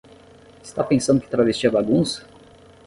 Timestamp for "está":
0.67-0.81